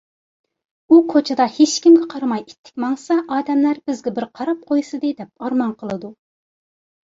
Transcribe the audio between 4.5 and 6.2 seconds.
قويسىدى! دەپ ئارمان قىلىدۇ.